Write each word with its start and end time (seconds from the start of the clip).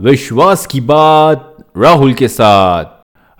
विश्वास 0.00 0.66
की 0.66 0.80
बात 0.80 1.56
राहुल 1.76 2.12
के 2.12 2.28
साथ। 2.28 2.84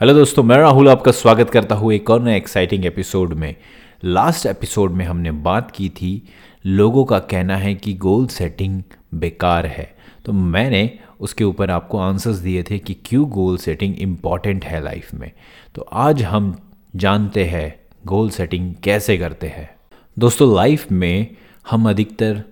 हेलो 0.00 0.14
दोस्तों, 0.14 0.42
मैं 0.42 0.56
राहुल 0.56 0.88
आपका 0.88 1.12
स्वागत 1.12 1.50
करता 1.50 1.74
हूँ 1.74 1.92
एक 1.92 2.10
और 2.10 2.22
नए 2.22 2.36
एक्साइटिंग 2.36 2.84
एपिसोड 2.84 3.32
में। 3.32 3.56
लास्ट 4.04 4.46
एपिसोड 4.46 4.92
में 4.92 5.04
हमने 5.04 5.30
बात 5.30 5.70
की 5.70 5.88
थी, 5.88 6.28
लोगों 6.66 7.04
का 7.04 7.18
कहना 7.18 7.56
है 7.56 7.74
कि 7.74 7.94
गोल 7.94 8.26
सेटिंग 8.26 8.82
बेकार 9.14 9.66
है। 9.66 9.96
तो 10.24 10.32
मैंने 10.32 10.98
उसके 11.20 11.44
ऊपर 11.44 11.70
आपको 11.70 11.98
आंसर्स 11.98 12.36
दिए 12.36 12.62
थे 12.62 12.78
कि 12.78 12.94
क्यों 12.94 13.28
गोल 13.28 13.56
सेटिंग 13.56 13.98
इंपॉर्टेंट 13.98 14.64
है 14.64 14.84
लाइफ 14.84 15.14
में। 15.14 15.32
तो 15.74 15.82
आज 15.82 16.22
हम 16.22 16.58
जानते 16.96 17.44
हैं 17.44 17.80
गोल 18.06 18.30
सेटिंग 18.30 18.74
कैसे 18.84 19.18
करते 19.18 19.46
हैं। 19.46 19.70
दोस्तों 20.18 20.56
लाइफ 20.56 20.92
में 20.92 21.36
हम 21.70 21.90
अधिकतर 21.90 22.42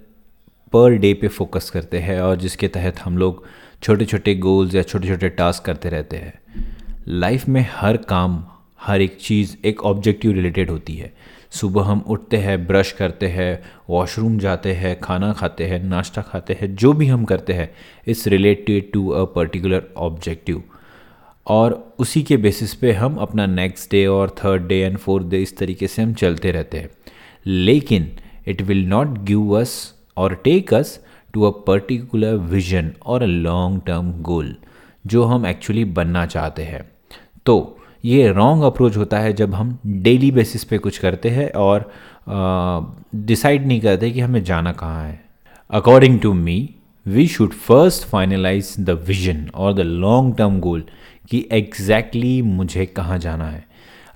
पर 0.73 0.93
डे 0.93 1.15
पे 1.15 1.29
फोकस 1.29 1.71
करते 1.71 1.99
हैं 1.99 2.21
और 2.21 2.37
जिसके 2.37 2.69
तहत 2.69 2.99
हम 2.99 3.19
लोग 3.19 3.45
छोटे 3.83 4.05
छोटे 4.05 4.35
गोल्स 4.35 4.75
या 4.75 4.83
छोटे 4.83 5.09
छोटे 5.09 5.29
टास्क 5.29 5.65
करते 5.65 5.89
रहते 5.89 6.17
हैं। 6.17 6.33
लाइफ 7.09 7.49
में 7.49 7.67
हर 7.73 7.97
काम, 7.97 8.47
हर 8.81 9.01
एक 9.01 9.17
चीज़ 9.21 9.57
एक 9.65 9.83
ऑब्जेक्टिव 9.83 10.33
रिलेटेड 10.33 10.71
होती 10.71 10.97
है। 10.97 11.13
सुबह 11.51 11.83
हम 11.83 12.05
उठते 12.07 12.37
हैं 12.37 12.67
ब्रश 12.67 12.93
करते 12.93 13.27
हैं 13.27 13.63
वॉशरूम 13.91 14.39
जाते 14.39 14.73
हैं, 14.73 15.01
खाना 15.01 15.33
खाते 15.33 15.65
हैं, 15.65 15.85
नाश्ता 15.85 16.23
खाते 16.23 16.57
हैं, 16.61 16.77
जो 16.77 16.93
भी 16.93 17.07
हम 17.07 17.25
करते 17.25 17.53
हैं 17.53 17.71
इस 18.07 18.27
related 18.27 18.93
to 18.93 19.09
a 19.09 19.25
particular 19.25 19.83
objective 19.97 20.63
और 21.47 21.97
उसी 21.99 22.23
के 22.23 22.37
बेसिस 22.37 22.75
पे 22.75 22.93
हम 22.93 23.17
अपना 23.17 23.47
नेक्स्ट 23.47 23.91
डे 23.91 24.07
और 24.07 24.31
third 24.31 24.67
day 24.67 24.81
and 24.81 24.99
fourth 24.99 25.27
day 25.27 25.43
इस 25.43 25.57
तरीके 25.59 25.89
से 25.89 26.03
हम 26.03 26.15
चलते 26.15 26.51
रहते 26.51 26.79
हैं। 26.79 26.91
लेकिन 27.47 28.13
it 28.47 28.63
will 28.63 28.85
not 28.87 29.19
give 29.19 29.51
us 29.51 29.95
और 30.17 30.35
take 30.35 30.75
us 30.75 31.06
to 31.37 31.43
a 31.43 31.51
particular 31.67 32.35
vision 32.51 32.91
और 33.07 33.23
अ 33.23 33.27
लॉन्ग 33.27 33.81
टर्म 33.87 34.13
गोल 34.25 34.55
जो 35.05 35.25
हम 35.25 35.47
एक्चुअली 35.47 35.85
बनना 35.97 36.25
चाहते 36.27 36.63
हैं। 36.65 36.81
तो 37.47 37.55
ये 38.05 38.29
रॉन्ग 38.33 38.63
अप्रोच 38.65 38.97
होता 38.97 39.19
है 39.19 39.33
जब 39.33 39.55
हम 39.55 39.79
डेली 39.87 40.31
बेसिस 40.31 40.65
पे 40.65 40.79
कुछ 40.79 40.99
करते 40.99 41.29
हैं 41.31 41.51
और 41.53 41.91
डिसाइड 43.27 43.67
नहीं 43.67 43.81
करते 43.81 44.11
कि 44.11 44.21
हमें 44.21 44.43
जाना 44.45 44.73
कहाँ 44.73 45.05
है। 45.05 45.21
According 45.71 46.19
to 46.21 46.33
me 46.35 46.59
we 47.07 47.27
should 47.29 47.53
first 47.67 48.07
finalise 48.09 48.75
the 48.81 48.99
vision 49.09 49.47
और 49.55 49.73
द 49.75 49.81
लॉन्ग 49.81 50.37
टर्म 50.37 50.59
गोल 50.61 50.85
कि 51.31 51.47
एग्जैक्टली 51.53 52.37
exactly 52.37 52.57
मुझे 52.57 52.87
कहाँ 52.87 53.19
जाना 53.19 53.51
है। 53.51 53.65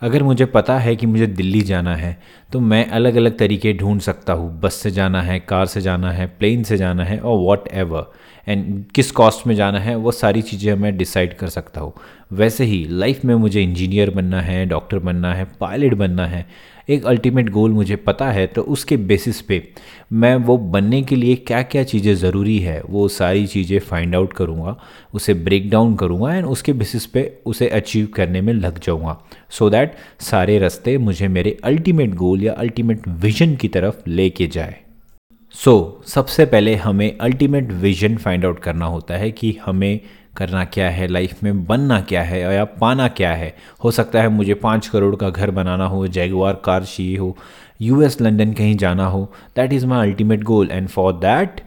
अगर 0.03 0.23
मुझे 0.23 0.45
पता 0.47 0.79
है 0.79 0.95
कि 0.97 1.07
मुझे 1.07 1.27
दिल्ली 1.27 1.61
जाना 1.61 1.95
है 1.97 2.17
तो 2.53 2.61
मैं 2.61 2.87
अलग 2.89 3.17
अलग 3.17 3.37
तरीके 3.39 3.73
ढूंढ 3.73 4.01
सकता 4.01 4.33
हूँ। 4.33 4.61
बस 4.61 4.75
से 4.75 4.91
जाना 4.91 5.23
है, 5.23 5.39
कार 5.41 5.67
से 5.67 5.81
जाना 5.81 6.11
है 6.13 6.27
प्लेन 6.29 6.63
से 6.63 6.77
जाना 6.77 7.05
है 7.05 7.19
और 7.19 7.39
वॉट 7.39 7.69
एवर 7.73 8.11
एंड 8.47 8.85
किस 8.95 9.11
कॉस्ट 9.11 9.47
में 9.47 9.55
जाना 9.55 9.79
है, 9.79 9.95
वो 9.97 10.13
सारी 10.13 10.43
चीज़ें 10.43 10.75
मैं 10.75 10.97
डिसाइड 10.97 11.37
कर 11.37 11.49
सकता 11.49 11.81
हूँ। 11.81 11.93
वैसे 12.33 12.65
ही 12.65 12.85
लाइफ 12.91 13.25
में 13.25 13.35
मुझे 13.35 13.63
इंजीनियर 13.63 14.11
बनना 14.11 14.41
है 14.41 14.65
डॉक्टर 14.67 14.99
बनना 14.99 15.33
है 15.35 15.45
पायलट 15.61 15.95
बनना 15.95 16.27
है 16.27 16.47
एक 16.91 17.05
अल्टीमेट 17.07 17.49
गोल 17.51 17.71
मुझे 17.71 17.97
पता 17.97 18.31
है 18.31 18.47
तो 18.47 18.63
उसके 18.63 18.97
बेसिस 18.97 19.41
पे 19.41 19.63
मैं 20.13 20.35
वो 20.37 20.57
बनने 20.59 21.03
के 21.03 21.17
लिए 21.17 21.35
क्या 21.47 21.63
क्या 21.63 21.83
चीज़ें 21.85 22.15
ज़रूरी 22.15 22.59
है 22.59 22.81
वो 22.91 23.07
सारी 23.09 23.47
चीज़ें 23.47 23.79
फाइंड 23.81 24.15
आउट 24.15 24.33
करूँगा 24.33 24.77
उसे 25.15 25.35
ब्रेक 25.35 25.71
डाउन 25.71 25.95
करूँगा 25.97 26.35
एंड 26.35 26.47
उसके 26.47 26.73
बेसिस 26.73 27.07
पे 27.07 27.23
उसे 27.47 27.69
अचीव 27.69 28.09
करने 28.15 28.41
में 28.41 28.53
लग 28.53 28.79
जाऊँगा। 28.79 29.19
सो 29.51 29.71
दैट 29.71 29.97
सारे 30.21 30.59
रास्ते 30.59 30.99
मुझे 30.99 31.29
मेरे 31.29 31.57
अल्टीमेट 31.65 32.15
गोल 32.15 32.43
या 32.43 32.53
अल्टीमेट 32.53 33.09
विजन 33.09 33.55
की 33.57 33.69
तरफ़ 33.69 34.09
लेके 34.09 34.47
जाए। 34.47 34.77
सो 35.55 36.03
so, 36.03 36.09
सबसे 36.09 36.45
पहले 36.47 36.75
हमें 36.75 37.19
अल्टीमेट 37.19 37.73
विजन 37.73 38.17
फाइंड 38.17 38.45
आउट 38.45 38.59
करना 38.59 38.87
होता 38.87 39.15
है 39.15 39.31
कि 39.31 39.57
हमें 39.65 40.01
करना 40.37 40.65
क्या 40.65 40.89
है 40.91 41.07
लाइफ 41.07 41.43
में 41.43 41.65
बनना 41.65 42.01
क्या 42.01 42.23
है 42.23 42.41
या 42.55 42.65
पाना 42.65 43.09
क्या 43.09 43.33
है? 43.33 43.55
हो 43.85 43.91
सकता 43.91 44.23
है 44.23 44.29
मुझे 44.29 44.55
पाँच 44.55 44.87
करोड़ 44.89 45.15
का 45.17 45.31
घर 45.31 45.51
बनाना 45.51 45.87
हो 45.87 46.07
जैगवार 46.07 46.61
कार 46.65 46.85
चाहिए 46.85 47.17
हो 47.17 47.37
यूएस 47.81 48.21
लंदन 48.21 48.53
कहीं 48.53 48.77
जाना 48.77 49.07
हो। 49.07 49.33
That 49.57 49.73
is 49.73 49.87
my 49.87 50.09
ultimate 50.09 50.43
goal 50.43 50.71
and 50.73 50.89
for 50.89 51.13
that 51.13 51.61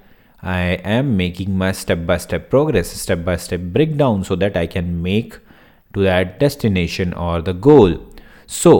I 0.43 0.77
am 0.85 1.05
making 1.05 1.57
my 1.57 1.73
step 1.73 1.97
by 1.97 2.17
step 2.17 2.47
progress 2.49 2.93
step 3.03 3.17
by 3.17 3.37
step 3.37 3.59
break 3.59 3.97
down 3.97 4.23
so 4.23 4.35
that 4.35 4.57
I 4.57 4.67
can 4.67 4.85
make 5.03 5.33
to 5.93 6.03
that 6.03 6.39
destination 6.39 7.11
और 7.11 7.41
the 7.41 7.59
goal 7.59 7.99
सो 8.47 8.73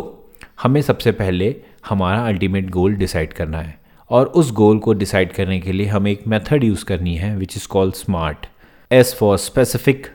हमें 0.64 0.82
सबसे 0.82 1.12
पहले 1.12 1.56
हमारा 1.90 2.26
ultimate 2.28 2.70
goal 2.70 2.96
decide 2.96 3.34
करना 3.34 3.60
है। 3.60 3.78
और 4.10 4.26
उस 4.26 4.52
गोल 4.52 4.80
को 4.80 4.94
डिसाइड 4.94 5.32
करने 5.34 5.60
के 5.60 5.72
लिए 5.72 5.88
हमें 5.88 6.12
एक 6.12 6.28
मेथड 6.28 6.64
यूज़ 6.64 6.86
करनी 6.86 7.16
है 7.16 7.36
which 7.38 7.58
is 7.58 7.68
called 7.68 7.94
SMART 7.94 8.46
S 8.94 9.16
for 9.20 9.38
specific 9.40 10.08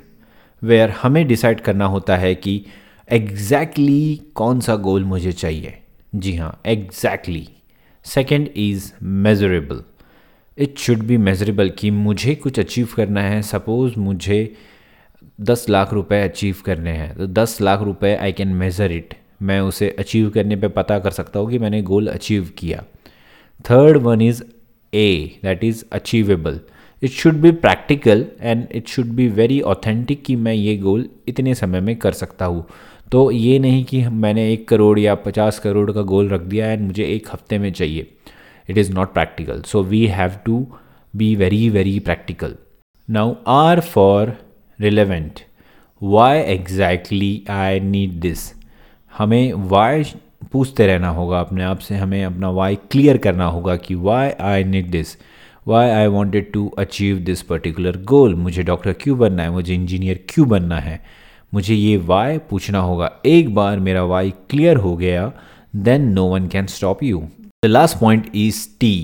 where 0.62 0.91
हमें 1.03 1.27
डिसाइड 1.27 1.61
करना 1.61 1.87
होता 1.87 2.16
है 2.16 2.34
कि 2.34 2.55
एग्जैक्टली 3.09 4.15
exactly 4.15 4.33
कौन 4.34 4.61
सा 4.61 4.77
गोल 4.78 5.05
मुझे 5.05 5.33
चाहिए। 5.34 5.78
जी 6.12 6.34
हाँ 6.37 6.61
exactly 6.66 7.49
second 8.06 8.49
is 8.56 8.91
measurable 9.03 9.83
it 10.59 10.78
should 10.78 11.03
be 11.03 11.16
measurable 11.19 11.71
कि 11.78 11.91
मुझे 11.91 12.34
कुछ 12.34 12.59
अचीव 12.61 12.89
करना 12.97 13.22
है। 13.22 13.41
सपोज़ 13.44 13.99
मुझे 13.99 14.41
दस 15.41 15.69
लाख 15.69 15.93
रुपए 15.93 16.21
अचीव 16.22 16.62
करने 16.66 16.91
हैं 16.93 17.15
तो 17.16 17.27
दस 17.27 17.60
लाख 17.60 17.83
रुपए 17.83 18.15
आई 18.15 18.33
कैन 18.33 18.55
मेज़र 18.56 18.93
इट 18.93 19.15
मैं 19.43 19.60
उसे 19.60 19.91
अचीव 19.99 20.31
करने 20.31 20.56
पे 20.56 20.69
पता 20.71 20.99
कर 20.99 21.10
सकता 21.10 21.41
हूँ 21.41 21.50
कि 21.50 21.59
मैंने 21.59 21.83
गोल 21.83 22.09
अचीव 22.09 22.50
किया। 22.59 22.83
Third 23.65 23.97
one 24.03 24.22
is 24.22 24.43
A 24.93 25.41
that 25.43 25.65
is 25.65 25.84
achievable 25.93 26.60
it 27.03 27.10
should 27.10 27.34
be 27.34 27.50
practical 27.53 28.25
and 28.41 28.66
it 28.72 28.88
should 28.88 29.06
be 29.16 29.28
very 29.28 29.60
authentic 29.72 30.22
कि 30.25 30.36
मैं 30.36 30.53
ये 30.53 30.76
गोल 30.76 31.09
इतने 31.28 31.54
समय 31.54 31.81
में 31.81 31.94
कर 31.97 32.12
सकता 32.12 32.44
हूँ। 32.44 32.64
तो 33.12 33.31
ये 33.31 33.59
नहीं 33.59 33.84
कि 33.84 34.03
मैंने 34.09 34.53
एक 34.53 34.69
करोड़ 34.69 34.98
या 34.98 35.14
पचास 35.14 35.59
करोड़ 35.59 35.91
का 35.92 36.03
गोल 36.03 36.28
रख 36.28 36.41
दिया 36.41 36.70
एंड 36.70 36.86
मुझे 36.86 37.04
एक 37.04 37.28
हफ़्ते 37.32 37.59
में 37.59 37.70
चाहिए। 37.72 38.06
It 38.70 38.78
is 38.78 38.92
not 38.92 39.12
practical 39.12 39.62
so 39.62 39.82
we 39.82 40.06
have 40.06 40.32
to 40.47 40.66
be 41.14 41.34
very 41.36 41.69
very 41.70 41.98
practical 42.00 42.56
now 43.09 43.34
R 43.48 43.80
for 43.80 44.36
relevant 44.78 45.41
why 46.03 46.38
exactly 46.38 47.44
I 47.50 47.80
need 47.80 48.20
this 48.20 48.53
हमें 49.12 49.53
वाई 49.70 50.04
पूछते 50.53 50.86
रहना 50.86 51.09
होगा 51.09 51.41
अपने 51.41 51.65
आप 51.65 51.78
से, 51.78 51.94
हमें 51.94 52.25
अपना 52.25 52.50
वाई 52.50 52.76
क्लियर 52.91 53.16
करना 53.19 53.47
होगा 53.47 53.76
कि 53.76 53.94
why 53.94 54.30
I 54.41 54.65
need 54.65 54.91
this 54.91 55.16
why 55.67 55.89
I 55.91 56.07
wanted 56.07 56.51
to 56.53 56.67
achieve 56.79 57.17
this 57.19 57.43
particular 57.43 57.97
goal 58.05 58.35
मुझे 58.35 58.63
डॉक्टर 58.63 58.93
क्यों 58.93 59.19
बनना 59.19 59.43
है? 59.43 59.51
मुझे 59.51 59.75
इंजीनियर 59.75 60.21
क्यों 60.29 60.49
बनना 60.49 60.79
है? 60.81 61.01
मुझे 61.55 61.75
ये 61.75 61.97
वाई 61.97 62.39
पूछना 62.51 62.79
होगा। 62.79 63.11
एक 63.27 63.55
बार 63.55 63.79
मेरा 63.81 64.03
वाई 64.05 64.31
क्लियर 64.51 64.77
हो 64.77 64.97
गया 64.97 65.33
then 65.77 66.09
no 66.13 66.25
one 66.25 66.49
can 66.49 66.67
stop 66.67 67.03
you 67.03 67.27
the 67.65 67.67
last 67.67 67.99
point 67.99 68.31
is 68.35 68.67
T 68.81 68.95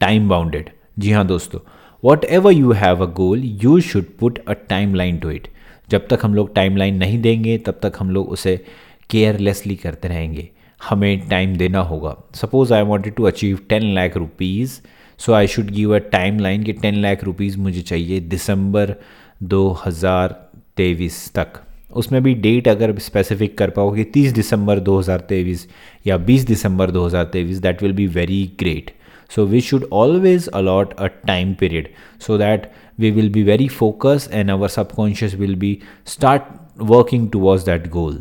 time 0.00 0.28
bounded 0.28 0.70
जी 0.98 1.12
हाँ 1.12 1.26
दोस्तों 1.26 1.60
whatever 2.24 2.52
you 2.52 2.72
have 2.72 3.02
a 3.02 3.10
goal 3.14 3.42
you 3.64 3.80
should 3.80 4.04
put 4.20 4.38
a 4.48 4.52
timeline 4.94 5.16
to 5.16 5.30
it 5.30 5.48
जब 5.90 6.06
तक 6.08 6.18
हम 6.22 6.34
लोग 6.34 6.54
टाइम 6.54 6.76
लाइन 6.76 6.96
नहीं 6.96 7.20
देंगे, 7.22 7.56
तब 7.58 7.78
तक 7.82 7.92
हम 7.98 8.10
लोग 8.10 8.28
उसे 8.28 8.56
केयरलेसली 9.10 9.74
करते 9.76 10.08
रहेंगे। 10.08 10.48
हमें 10.88 11.28
टाइम 11.28 11.56
देना 11.56 11.80
होगा। 11.80 12.14
Suppose 12.34 12.72
I 12.74 12.82
wanted 12.82 13.14
to 13.14 13.24
achieve 13.24 13.58
ten 13.68 13.94
lakh 13.94 14.16
rupees 14.16 14.78
so 15.26 15.32
I 15.32 15.46
should 15.46 15.70
give 15.70 15.94
a 15.96 15.98
timeline 16.38 16.62
कि 16.64 16.72
टेन 16.72 17.02
लाख 17.02 17.24
रुपीज़ 17.24 17.58
मुझे 17.58 17.80
चाहिए 17.80 18.20
दिसंबर 18.20 18.94
दो 19.42 19.68
हज़ार 19.84 20.34
तेईस 20.76 21.30
तक। 21.34 21.60
उसमें 21.96 22.22
भी 22.22 22.34
डेट 22.34 22.68
अगर 22.68 22.98
स्पेसिफिक 22.98 23.56
कर 23.58 23.70
पाओ 23.70 23.94
कि 23.94 24.04
तीस 24.14 24.32
दिसंबर 24.32 24.78
दो 24.80 24.98
हज़ार 24.98 25.20
तेईस 25.28 25.68
या 26.06 26.16
बीस 26.30 26.46
दिसंबर 26.46 26.90
दो 26.90 27.04
हज़ार 27.06 27.24
तेईस 27.32 27.58
that 27.58 27.82
will 27.82 27.92
be 27.92 28.06
very 28.16 28.44
great 28.60 28.90
so 29.30 29.44
we 29.52 29.60
should 29.60 29.84
always 30.00 30.48
allot 30.52 30.90
a 30.98 31.08
time 31.28 31.52
period 31.60 31.86
so 32.18 32.36
that 32.42 32.66
we 32.98 33.10
will 33.10 33.30
be 33.36 33.42
very 33.42 33.68
focused 33.76 34.34
and 34.40 34.54
our 34.54 34.68
subconscious 34.74 35.36
will 35.42 35.54
be 35.62 35.70
start 36.06 36.50
working 36.92 37.30
towards 37.36 37.64
that 37.70 37.88
goal 37.96 38.18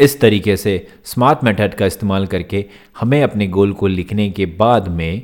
इस 0.00 0.18
तरीके 0.20 0.56
से 0.56 0.72
स्मार्ट 1.04 1.44
मेथड 1.44 1.74
का 1.74 1.86
इस्तेमाल 1.86 2.26
करके 2.26 2.64
हमें 3.00 3.22
अपने 3.22 3.46
गोल 3.48 3.72
को 3.72 3.86
लिखने 3.86 4.28
के 4.30 4.46
बाद 4.58 4.88
में 4.96 5.22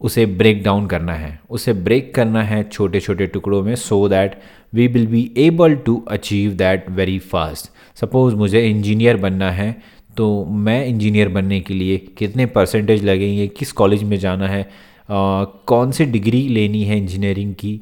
उसे 0.00 0.24
ब्रेक 0.26 0.62
डाउन 0.62 0.86
करना 0.86 1.12
है। 1.12 1.38
उसे 1.50 1.72
ब्रेक 1.72 2.14
करना 2.14 2.42
है 2.42 2.62
छोटे 2.62 3.00
छोटे 3.00 3.26
टुकड़ों 3.26 3.62
में 3.62 3.74
so 3.74 4.08
that 4.08 4.38
we 4.74 4.86
will 4.86 5.06
be 5.06 5.30
able 5.38 5.74
to 5.76 5.96
achieve 6.10 6.52
that 6.52 6.90
very 6.90 7.18
fast 7.18 7.70
suppose 8.00 8.34
मुझे 8.34 8.66
इंजीनियर 8.68 9.16
बनना 9.16 9.50
है 9.50 9.70
तो 10.16 10.44
मैं 10.44 10.84
इंजीनियर 10.86 11.28
बनने 11.28 11.60
के 11.60 11.74
लिए 11.74 11.96
कितने 12.18 12.46
परसेंटेज 12.46 13.04
लगेंगे 13.04 13.46
किस 13.48 13.72
कॉलेज 13.72 14.02
में 14.02 14.16
जाना 14.18 14.48
है 14.48 14.62
आ, 14.62 15.44
कौन 15.44 15.90
सी 15.90 16.04
डिग्री 16.04 16.48
लेनी 16.48 16.82
है 16.84 16.98
इंजीनियरिंग 16.98 17.54
की 17.54 17.80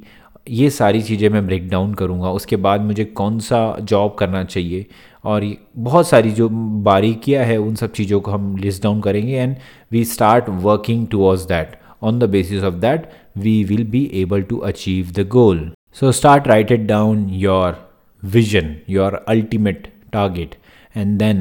ये 0.51 0.69
सारी 0.71 1.01
चीज़ें 1.03 1.29
मैं 1.29 1.47
ब्रेक 1.47 1.69
डाउन 1.69 1.95
करूँगा। 1.95 2.31
उसके 2.31 2.57
बाद 2.57 2.81
मुझे 2.81 3.05
कौन 3.05 3.39
सा 3.39 3.61
जॉब 3.83 4.15
करना 4.15 4.43
चाहिए 4.45 4.87
और 5.25 5.45
बहुत 5.79 6.09
सारी 6.09 6.31
जो 6.31 6.49
बारीकियाँ 6.83 7.45
है 7.45 7.57
उन 7.57 7.75
सब 7.75 7.93
चीज़ों 7.93 8.21
को 8.21 8.31
हम 8.31 8.57
लिस्ट 8.57 8.83
डाउन 8.83 9.01
करेंगे 9.01 9.35
and 9.35 9.57
we 9.93 10.05
start 10.05 10.49
working 10.49 11.07
towards 11.07 11.45
that 11.45 11.77
on 12.03 12.19
the 12.19 12.25
basis 12.25 12.63
of 12.63 12.75
that 12.75 13.11
we 13.37 13.65
will 13.65 13.85
be 13.85 14.11
able 14.15 14.43
to 14.43 14.59
achieve 14.59 15.11
the 15.11 15.29
goal 15.29 15.73
So 16.01 16.09
start 16.09 16.47
write 16.47 16.71
it 16.71 16.83
down 16.87 17.21
your 17.43 17.75
vision, 18.23 18.67
your 18.95 19.11
ultimate 19.35 19.87
target, 20.13 20.57
and 20.97 21.23
then 21.23 21.39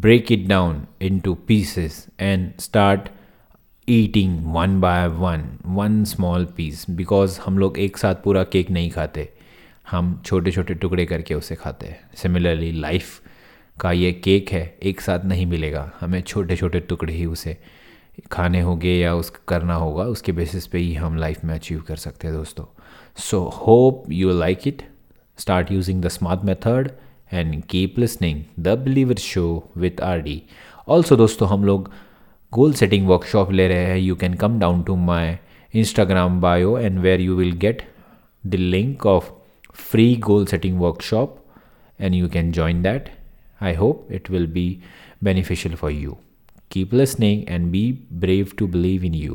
break 0.00 0.30
it 0.30 0.46
down 0.48 0.78
into 1.08 1.34
pieces 1.50 1.98
and 2.22 2.62
start 2.68 2.98
eating 3.88 4.38
one 4.54 4.80
by 4.80 5.06
one 5.08 5.58
one 5.66 6.04
small 6.04 6.44
piece 6.44 6.86
because 6.90 7.40
हम 7.40 7.58
लोग 7.58 7.78
एक 7.78 7.96
साथ 7.96 8.14
पूरा 8.14 8.44
cake 8.44 8.70
नहीं 8.70 8.90
खाते। 8.90 9.28
हम 9.90 10.22
छोटे 10.24 10.50
छोटे 10.50 10.74
टुकड़े 10.74 11.06
करके 11.06 11.34
उसे 11.34 11.54
खाते 11.54 11.86
हैं। 11.86 12.00
सिमिलरली 12.14 12.72
लाइफ 12.72 13.20
का 13.80 13.92
ये 13.92 14.12
केक 14.12 14.50
है 14.50 14.78
एक 14.82 15.00
साथ 15.00 15.24
नहीं 15.24 15.46
मिलेगा। 15.46 15.92
हमें 16.00 16.20
छोटे 16.20 16.56
छोटे 16.56 16.80
टुकड़े 16.80 17.12
ही 17.12 17.26
उसे 17.26 17.56
खाने 18.32 18.60
होंगे 18.60 18.94
या 18.94 19.14
उस 19.14 19.30
करना 19.48 19.74
होगा, 19.74 20.04
उसके 20.04 20.32
बेसिस 20.32 20.66
पे 20.66 20.78
ही 20.78 20.94
हम 20.94 21.16
लाइफ 21.16 21.44
में 21.44 21.54
अचीव 21.54 21.80
कर 21.88 21.96
सकते 21.96 22.26
हैं 22.28 22.36
दोस्तों। 22.36 22.64
So 23.18 23.40
hope 23.66 24.04
you 24.10 24.32
like 24.38 24.66
it 24.68 24.82
start 25.38 25.70
using 25.72 26.02
the 26.02 26.08
SMART 26.08 26.44
method 26.44 26.90
and 27.32 27.62
keep 27.70 27.98
listening 27.98 28.42
the 28.60 28.78
believer 28.78 29.16
show 29.18 29.46
with 29.76 30.00
R 30.00 30.20
D 30.20 30.42
also 30.88 31.16
दोस्तों, 31.16 31.48
हम 31.48 31.64
लोग 31.64 31.90
गोल 32.52 32.72
सेटिंग 32.72 33.08
वर्कशॉप 33.08 33.52
ले 33.52 33.68
रहे 33.68 33.86
हैं। 33.86 33.98
You 33.98 34.16
can 34.16 34.34
come 34.34 34.58
down 34.58 34.82
to 34.82 34.96
my 34.96 35.36
Instagram 35.74 36.40
bio 36.40 36.76
and 36.78 36.98
where 36.98 37.20
you 37.20 37.36
will 37.36 37.52
get 37.52 37.82
the 38.46 38.54
link 38.54 39.06
of 39.06 39.32
free 39.76 40.10
goal 40.24 40.44
setting 40.50 40.74
workshop 40.80 41.30
and 41.98 42.16
you 42.18 42.28
can 42.34 42.52
join 42.58 42.82
that. 42.82 43.08
I 43.60 43.72
hope 43.80 44.12
it 44.18 44.30
will 44.34 44.46
be 44.58 44.66
beneficial 45.28 45.74
for 45.80 45.90
you. 45.90 46.14
Keep 46.74 46.92
listening 46.92 47.48
and 47.48 47.70
be 47.70 47.92
brave 48.22 48.56
to 48.58 48.66
believe 48.66 49.04
in 49.04 49.14
you. 49.14 49.34